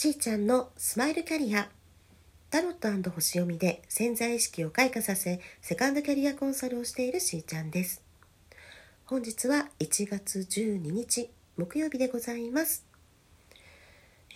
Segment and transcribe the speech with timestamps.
[0.00, 1.68] しーちゃんのスマイルキャリア。
[2.50, 8.00] タロット星読みで潜在意識を開花させセカンドキャリアコンサルをしているしーちゃんです。
[9.06, 12.86] 本日は1月12日木曜日でございます、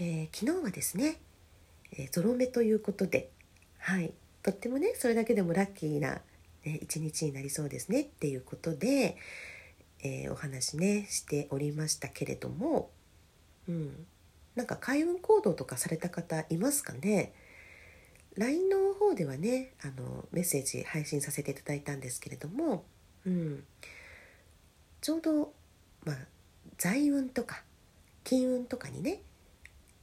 [0.01, 1.21] えー、昨日はですね、
[1.93, 3.31] えー、ゾロ目ということで
[3.79, 4.13] はい。
[4.43, 6.22] とってもねそれだけでもラッキーな、
[6.64, 9.17] ね、一日になりそうですねっていうことで、
[10.03, 12.91] えー、お話ねしておりましたけれども
[13.69, 14.07] うん。
[14.55, 17.33] なんか開運行動とかされた方いますかね
[18.37, 22.85] ？LINE の方ではねあのメッセージ配信させていただいたんですけれども、
[23.27, 23.65] うん、
[25.01, 25.53] ちょうど、
[26.05, 26.17] まあ、
[26.79, 27.63] 財運とか
[28.25, 29.23] 金運とかにね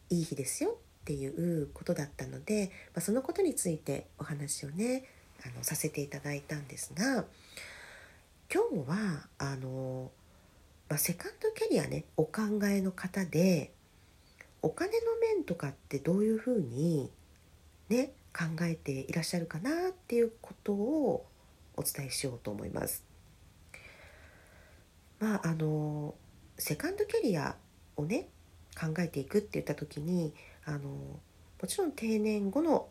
[0.09, 5.05] いい日ですよっていうことだったので、まあ、そのことについてお話をね
[5.45, 7.25] あのさせていただいたんですが
[8.53, 10.11] 今日はあの、
[10.89, 13.71] まあ、セカンドキャリアねお考えの方で
[14.61, 17.11] お金の面とかってどういうふうに
[17.89, 21.25] ね考えていらっしゃるかなっていうことを
[21.75, 23.03] お伝えしようと思います。
[25.19, 26.15] まああの
[26.57, 27.55] セカンドキャリア
[27.95, 28.27] をね
[28.79, 30.33] 考えていくって言った時に
[30.65, 31.19] あのも
[31.67, 32.89] ちろん定年後の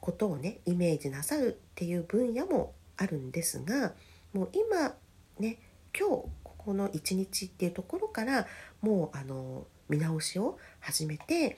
[0.00, 3.94] ことをねイメージなさるっていう分野もあるんですが
[4.32, 4.94] もう今
[5.38, 5.58] ね
[5.98, 8.46] 今日ここの一日っていうところから
[8.82, 11.56] もうあの見直しを始めて、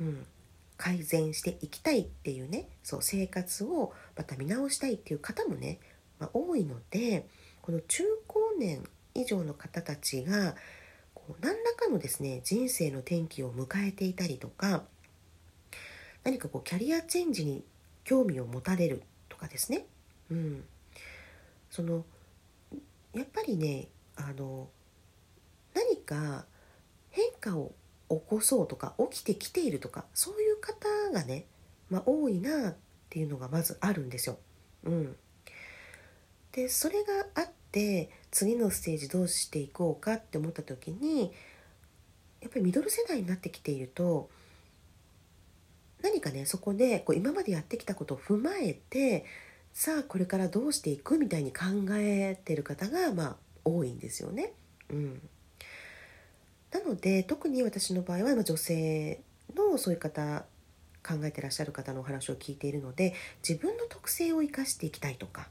[0.00, 0.26] うん、
[0.76, 5.78] 改善していきたいっていうねそう生活をまた見直したいっていう方もね、
[6.18, 7.26] まあ、多いので
[7.60, 8.82] この中高年
[9.14, 10.56] 以上の方たちが
[11.14, 14.82] こう何らかのですね人生の転機を迎えていたりとか
[16.24, 17.62] 何かこうキャリアチェンジに
[18.04, 19.86] 興味を持たれるとかですね、
[20.30, 20.64] うん、
[21.70, 22.04] その
[23.14, 24.68] やっぱりねあの
[25.74, 26.44] 何か
[27.12, 27.72] 変化を
[28.08, 31.46] 起こそうとか起きてきているとかそういう方がね、
[31.88, 32.74] まあ、多いなっ
[33.08, 34.38] ていうのがまずあるんですよ。
[34.84, 35.16] うん、
[36.52, 41.32] でそれがあって次のステージどうしていこうかって思った時に
[42.40, 44.28] やっぱりミドル世代になってきていると
[46.02, 49.24] 何かねそこでこう今までやってきたことを踏まえて
[49.72, 54.52] さあこれからどうしていくみたいに考えてる方がまあ多いんですよね。
[54.90, 55.22] うん、
[56.72, 59.20] なので特に私の場合は女性
[59.54, 60.44] のそういう方
[61.06, 63.14] 考えてらっしゃる方のお話を聞いているので
[63.46, 65.48] 自分の特性を生かしていきたいとか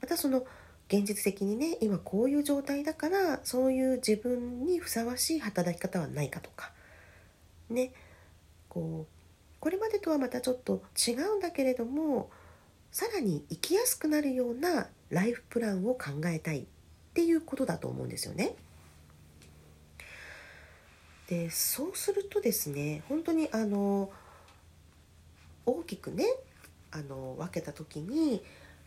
[0.00, 0.44] またその
[0.88, 6.72] 現実的にね今こういう状態だからそういう自分にふさわしい働き方はないかとか
[7.68, 7.92] ね
[8.68, 9.12] こう
[9.60, 12.30] これまでとはまたちょっと違うんだけれども
[12.90, 16.64] さらに生きやすくなるようなライフプランを考えたいっ
[17.14, 18.54] ていうことだと思うんですよね。
[21.28, 24.10] でそうするとですね本当にあの
[25.66, 26.24] 大きくね
[26.90, 28.42] あの分けた時に、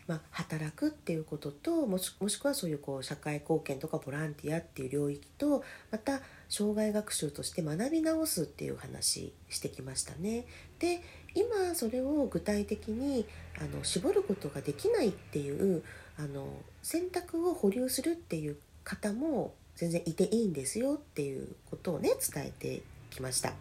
[0.08, 10.44] まあ、働くっていうことともしもしくはそういうこう社会貢献とかボランティアっていう領域とまた障害学習として学び直すっていう話してきましたね。
[10.80, 11.00] で
[11.34, 13.24] 今それを具体的に
[13.58, 15.84] あの絞ることができないっていう
[16.18, 16.48] あの
[16.82, 23.52] 選択を保留するっていう方も全然いていいんですよっていうことをね伝えてきました。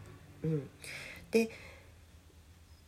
[0.44, 0.70] うん、
[1.32, 1.50] で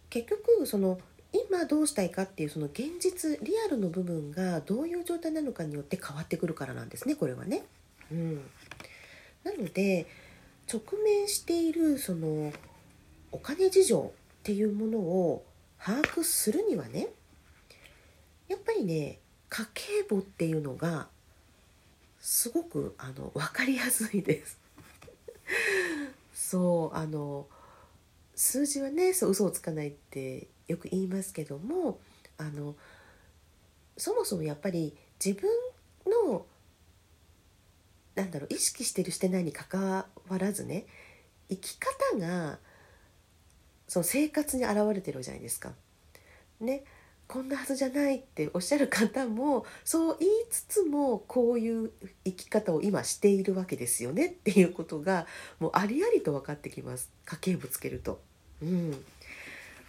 [0.10, 1.00] 結局その
[1.32, 7.64] 今どうしたいかっていうその現実リアルの部分がどういう状態なのかによって変わってくるからなんですねこれはね。
[8.12, 8.36] うん、
[9.44, 10.06] なので
[10.72, 12.54] 直面しているその
[13.32, 15.44] お金事情っていうものを
[15.80, 17.08] 把握するにはね
[18.48, 19.20] やっぱりね
[19.50, 21.08] 家計簿っていうのが
[22.24, 24.58] すごくあの分かりやすいです
[26.34, 27.48] そうあの
[28.34, 32.00] 数字はねそう嘘をつかないってよく言いますけども
[32.38, 32.78] あの
[33.98, 35.50] そもそもやっぱり自分
[36.06, 36.46] の
[38.16, 40.86] なんだろう意識してるしてないにかかわらずね
[41.50, 42.58] 生き方が
[43.90, 45.74] その生活に現れてるじゃないですか。
[46.62, 46.86] ね
[47.28, 51.92] こんなはずじゃないっておっしゃる方もそう言いつつもこういう
[52.26, 55.26] 生き方を今しているわけですよねっていうことが
[55.60, 58.22] もうありありと分かってきます家計簿つけると。
[58.62, 59.06] うん、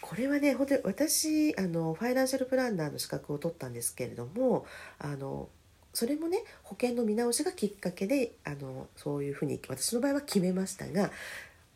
[0.01, 4.67] これはね本当に私あのファイナンシャルプランナーの資格を取ったんですけれども
[4.99, 5.49] あの
[5.93, 11.11] それもね保険の見直しがきっかけであのそういうふうに私の場合は決めましたが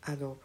[0.01, 0.37] あの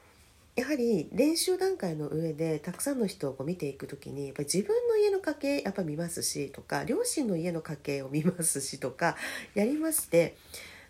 [0.57, 9.17] やはり練習段階の上でたくさんの人をこう見ていく時にやっぱ自分の家の家計やっぱ見ますしとか両親の家の家計を見ますしとか
[9.55, 10.37] やりまして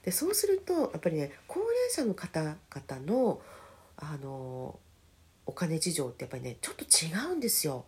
[0.04, 3.40] でそうするとやっぱりね高齢者の方々の
[3.96, 4.78] あの
[5.46, 7.84] お金事情ってやっぱりねちょっと違うんですよ、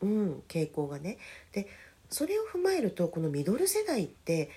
[0.00, 1.18] うん、傾向がね。
[1.52, 1.68] で
[2.08, 4.50] それを踏まえるとこのミドル世代って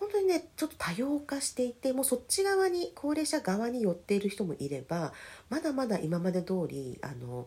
[0.00, 5.12] 本当にねちょっと多様化していてもうそっち側に高齢者側に寄っている人もいれば
[5.50, 7.46] まだまだ今まで通りあの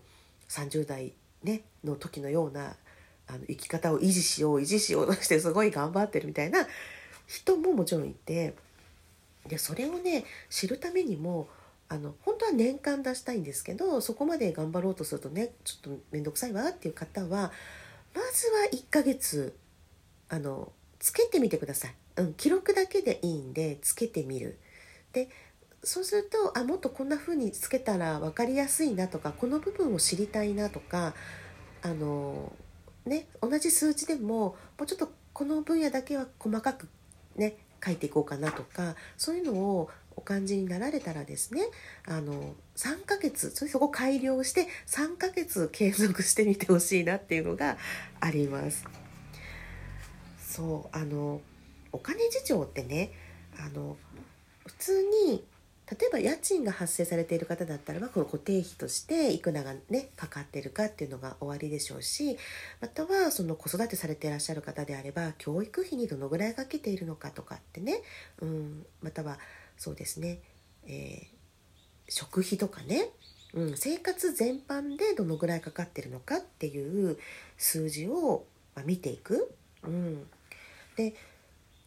[0.50, 1.14] 30代、
[1.44, 2.76] ね、の時のような
[3.28, 6.68] あの生き方を維持しよう維持しようとしてすごい頑張ってるみたいな
[7.26, 8.54] 人ももちろんいて
[9.48, 11.48] でそれをね知るためにも
[11.90, 17.52] あの本当は年間出したいんですけどそこまで頑張ろうとするとねちょっと面倒くさいわっていう方は
[18.14, 19.56] まずは1ヶ月
[20.30, 21.96] あのつけてみてください。
[22.16, 24.58] うん、記録だけでいいんでつけてみる。
[25.14, 25.30] で
[25.84, 31.14] そうするとあもっとこんな風につけたら分かりやすいなとかこの部分を知りたいなとか
[31.82, 32.54] あの
[33.06, 36.88] ね同じ数字でももうちょっとこの分野だけは細かく
[37.36, 41.62] ね書いていこうかなとかそういうのをお感じになられたらですね
[42.08, 47.78] あの3ヶ月それそこ改良して3ヶ月継続してみてほしいなっていうのが
[48.22, 48.86] あります。
[50.40, 51.42] そうあの
[51.94, 53.14] お金事情ってね
[53.58, 53.96] あの
[54.66, 55.44] 普通に
[55.90, 62.38] 例えば家賃が発生されている方だったらばこの固定費としていくらがねかかってるかっていうのが終わりでしょうし
[62.82, 68.02] またはその子育てされていらっしゃる方であれば教育費にどのぐらいかけているのかとかってね、
[68.42, 69.38] うん、または
[69.78, 70.40] そうですね、
[70.88, 71.30] えー、
[72.08, 73.10] 食費とかね、
[73.54, 77.18] うん、生活全般でどのぐらいかかってるのかっていう
[77.58, 78.46] 数字を、
[78.76, 79.54] ま、見ていく。
[79.84, 80.26] うん、
[80.96, 81.14] で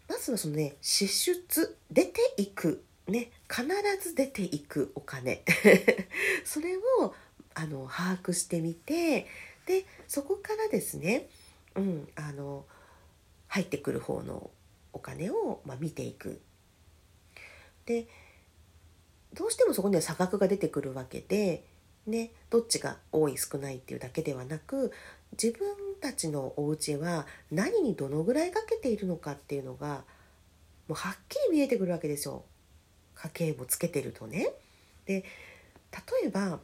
[0.08, 3.66] まずはそのね支出出ていくね必
[4.02, 5.42] ず出ていくお金
[6.44, 7.14] それを
[7.54, 9.26] あの把握してみて
[9.66, 11.28] でそこからですね、
[11.74, 12.64] うん、あの
[13.48, 14.50] 入ってくる方の
[14.92, 16.40] お金を、まあ、見ていく。
[17.84, 18.08] で
[19.32, 21.64] どうしてもそこには差額が出てくるわけで、
[22.06, 24.92] ね、どっちが多い少ないっていうだけではなく
[25.32, 25.68] 自分
[26.00, 30.04] たちのお家は何にどのぐらいかけているのかっていうのが
[30.88, 32.44] もうはっきり見えてくるわけですよ
[33.14, 34.52] 家計簿つけてるとね。
[35.06, 35.24] で
[36.22, 36.60] 例えば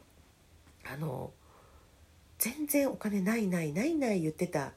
[0.85, 1.31] あの
[2.37, 4.73] 全然お金ないないないない言ってた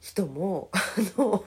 [0.00, 0.78] 人もあ
[1.18, 1.44] の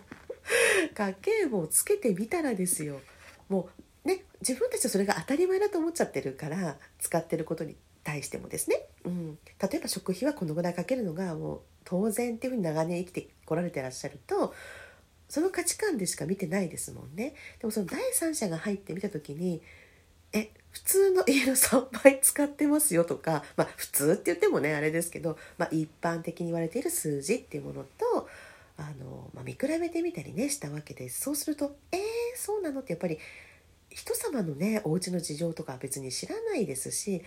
[0.94, 3.02] 家計簿をつけてみたらですよ
[3.50, 3.70] も
[4.06, 7.76] うね自分たちはそれが当たり前だと思っちゃってるから使ってることに
[8.08, 14.54] 対してもですね、うん、例えば食費はこのぐらいかけるのがもう当然っていうふうに長年生きてこられてらっしゃると
[15.28, 17.36] その価値観でしか見てないですもんね。
[17.60, 19.62] でもその第三者が入ってみた時に
[20.32, 28.30] え普通の家の3倍使ってますよとかまあ普通って言ってもねあれですけど、まあ、一般的に言われている数字っていうものと
[28.78, 31.22] あの、まあ、見比べてみたりねしたわけです。
[31.22, 32.00] そうするとえー、
[32.38, 33.20] そうなのってやっぱり
[33.90, 37.24] 人様のねお家の事情とかは別に知らないですし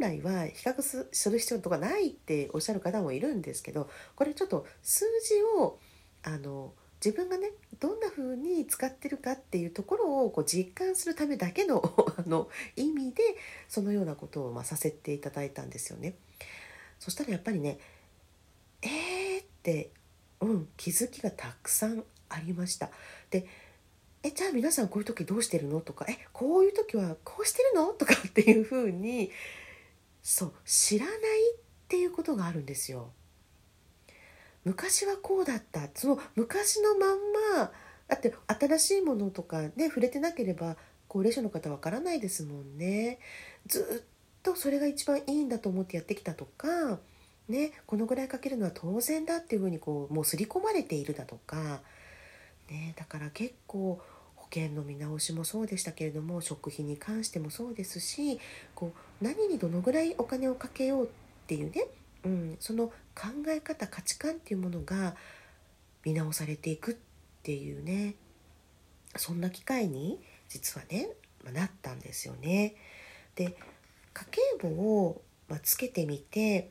[0.00, 5.78] 来は比較する必要とかないっておっしゃる方もいるんですけどこれちょっと数字を
[6.22, 6.72] あの
[7.04, 11.82] 自分がねどんな風に使ってるかっていうところをこう実感するためだけの
[12.18, 13.22] あの意味で
[13.68, 16.14] そのようなことをまあさせていただいたんですよね。
[16.98, 17.78] そしたらやっぱりね
[18.82, 19.90] えーって、
[20.40, 22.90] うん、気づきがたくさんありました。
[23.30, 23.46] で
[24.24, 25.80] えじゃあ皆さんこういう時どうしてるの？
[25.80, 27.86] とかえこういう時はこうしてるの？
[27.92, 29.30] とかっていうふうに
[30.30, 31.16] そう知らないっ
[31.88, 33.12] ていうことがあるんですよ。
[34.62, 35.88] 昔はこうだった。
[35.94, 37.18] その昔のまん
[37.56, 37.72] ま
[38.08, 40.76] だって新しいものとかね触れてなければ
[41.08, 43.20] 高齢者の方わからないですもんね。
[43.66, 46.98] ずっとそれが一番いいんだと思ってやってきたとか
[47.48, 51.80] ねこのぐらいかけるのは当然だっていうふうにこうもう刷り込まれているだとか。
[52.68, 53.98] ねだから結構
[54.36, 58.38] 保険の見直しもそうでしたけれども食費に関してもそうですし
[58.74, 61.08] こう何にどのぐらいお金をかけようっ
[61.46, 61.86] ていうね
[62.24, 65.14] うん、その考え方価値観っていうものが
[66.04, 66.96] 見直されていくっ
[67.42, 68.14] ていうね
[69.16, 71.10] そんな機会に実はね、
[71.44, 72.74] まあ、なったんですよね。
[73.34, 73.56] で
[74.14, 76.70] 家計簿を、まあ、つけてみて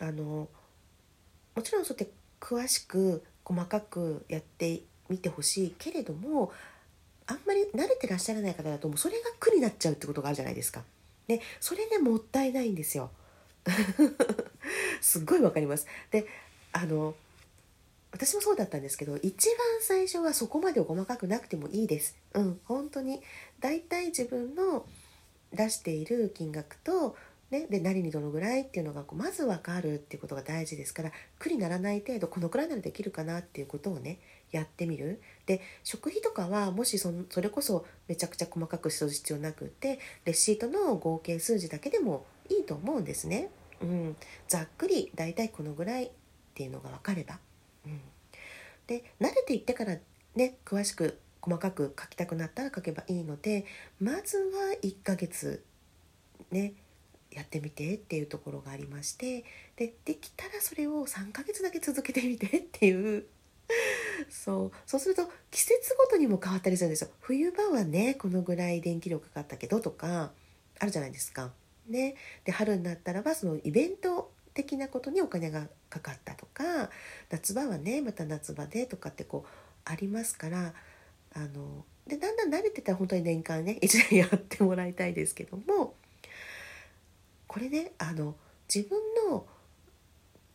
[0.00, 0.48] あの
[1.54, 6.52] もちろんそうやって詳しく細かくやってみてほしいけれども
[7.26, 10.82] あんまり慣れてらっしゃらない方だともうそれが苦になっちゃうってことがあるじゃないですか。
[11.28, 13.10] ね、それねもったいないんですよ。
[15.00, 15.86] すっごいわかります。
[16.10, 16.26] で
[16.72, 17.14] あの
[18.12, 22.16] 私もそうだったんですけど一番最初はそこまで細かくなくてもいいです。
[22.34, 23.22] うん本当に
[23.60, 24.86] だいたい自分の
[25.52, 27.16] 出している金額と
[27.50, 34.18] ね、で何にどのぐらいっていうのがこうまず分かるっていうことが大事ですから苦にならない程度このくらいならできるかなっていうことをね
[34.50, 43.50] やってみるで食費とかはもしそそれこそめちゃくちゃ細かくする必要なくってレシートの合計数字だけでもいいと思うんですね。
[43.80, 44.16] うん、
[44.48, 46.10] ざっくり大体このぐらいっ
[46.54, 47.38] ていうのが分かれば。
[47.86, 48.00] うん、
[48.88, 49.98] で慣れていってから
[50.34, 53.66] ね詳しく細かく書きたくなったら書けばいいので
[54.00, 55.62] まずは1ヶ月
[56.50, 56.74] ね
[57.30, 59.44] やってみてっていうところがありまして
[59.76, 63.26] でできたらそれを3ヶ月だけ続けてみてっていう。
[64.30, 64.72] そう。
[64.86, 67.10] そうすると季節ごとにも変わったりするんですよ。
[67.20, 70.32] 冬場はねこのぐらい電気量かかったけどとか
[70.78, 71.52] あるじゃないですか。
[71.88, 76.90] ね、で春になったらばそのイベント的なことにお金がかかったとか
[77.30, 79.48] 夏場はねまた夏場でとかってこう
[79.84, 80.74] ありますから
[81.34, 85.94] あのでだんだん慣れてたら本当に年間ね1年やってもらいたいですけども
[87.56, 88.34] これねあの
[88.68, 88.98] 自分
[89.30, 89.46] の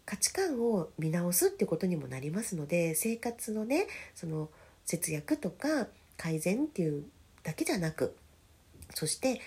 [0.05, 4.49] 価値観を見直すってことにもなりますので生活のねその
[4.85, 7.05] 節約とか改善っていう
[7.41, 8.15] だけじゃなく
[8.93, 9.41] そして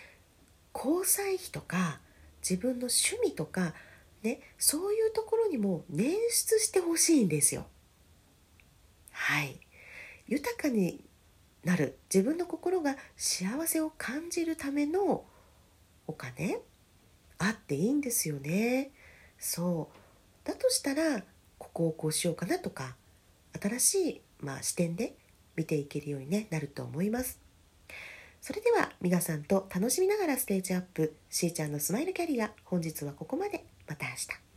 [0.75, 2.01] 交際費とか
[2.43, 3.73] 自分の趣味とか
[4.25, 7.67] ねそういうところにも捻出してほしいんですよ。
[9.13, 9.61] はい
[10.27, 11.05] 豊かに
[11.63, 15.25] なる自分の心が幸せを感じるための
[16.09, 16.59] お金
[17.39, 18.91] あっていいんですよね。
[19.39, 21.23] そうだとしたら
[21.59, 22.97] ここをこうしようかなとか
[23.61, 25.15] 新しい、まあ、視点で
[25.57, 27.41] 見ていけるように、ね、なると思います。
[28.41, 34.54] それでは皆さんと楽しみながらステージアップしーちゃんのスマイルキャリア本日はここまでまた明日